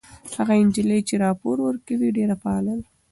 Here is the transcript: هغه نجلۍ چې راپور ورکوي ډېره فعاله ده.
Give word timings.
هغه 0.35 0.53
نجلۍ 0.67 0.99
چې 1.07 1.13
راپور 1.25 1.55
ورکوي 1.67 2.09
ډېره 2.17 2.35
فعاله 2.41 2.73
ده. 2.79 2.87